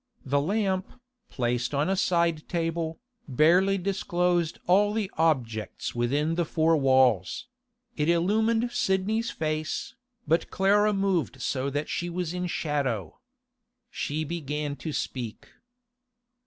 [0.25, 0.99] The lamp,
[1.29, 7.45] placed on a side table, barely disclosed all the objects within the four walls;
[7.95, 9.93] it illumined Sidney's face,
[10.27, 13.19] but Clara moved so that she was in shadow.
[13.91, 15.49] She began to speak.